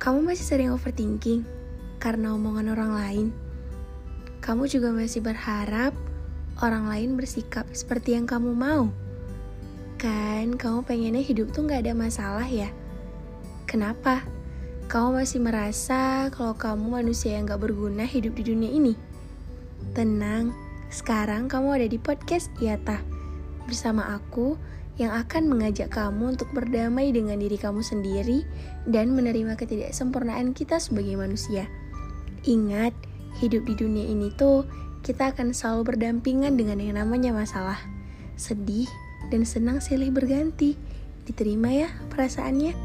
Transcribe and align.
Kamu 0.00 0.24
masih 0.24 0.48
sering 0.48 0.72
overthinking 0.72 1.44
karena 2.00 2.32
omongan 2.32 2.72
orang 2.72 2.92
lain. 2.96 3.26
Kamu 4.40 4.64
juga 4.64 4.96
masih 4.96 5.20
berharap 5.20 5.92
orang 6.64 6.88
lain 6.88 7.20
bersikap 7.20 7.68
seperti 7.76 8.16
yang 8.16 8.24
kamu 8.24 8.56
mau. 8.56 8.88
Kan 10.00 10.56
kamu 10.56 10.88
pengennya 10.88 11.20
hidup 11.20 11.52
tuh 11.52 11.68
gak 11.68 11.84
ada 11.84 11.92
masalah 11.92 12.48
ya? 12.48 12.72
Kenapa? 13.68 14.24
Kamu 14.88 15.20
masih 15.20 15.44
merasa 15.44 16.32
kalau 16.32 16.56
kamu 16.56 17.04
manusia 17.04 17.36
yang 17.36 17.44
gak 17.44 17.60
berguna 17.60 18.08
hidup 18.08 18.32
di 18.40 18.56
dunia 18.56 18.72
ini? 18.72 18.96
Tenang, 19.92 20.56
sekarang 20.88 21.44
kamu 21.52 21.76
ada 21.76 21.86
di 21.92 22.00
podcast 22.00 22.48
Iata 22.56 23.04
bersama 23.68 24.16
aku 24.16 24.56
yang 25.00 25.16
akan 25.16 25.48
mengajak 25.48 25.88
kamu 25.88 26.36
untuk 26.36 26.52
berdamai 26.52 27.08
dengan 27.08 27.40
diri 27.40 27.56
kamu 27.56 27.80
sendiri 27.80 28.44
dan 28.84 29.16
menerima 29.16 29.56
ketidaksempurnaan 29.56 30.52
kita 30.52 30.76
sebagai 30.76 31.16
manusia. 31.16 31.64
Ingat, 32.44 32.92
hidup 33.40 33.64
di 33.64 33.74
dunia 33.80 34.04
ini 34.04 34.28
tuh 34.36 34.68
kita 35.00 35.32
akan 35.32 35.56
selalu 35.56 35.96
berdampingan 35.96 36.60
dengan 36.60 36.76
yang 36.84 37.00
namanya 37.00 37.32
masalah. 37.32 37.80
Sedih 38.36 38.88
dan 39.32 39.48
senang 39.48 39.80
silih 39.80 40.12
berganti. 40.12 40.76
Diterima 41.24 41.72
ya 41.72 41.88
perasaannya? 42.12 42.76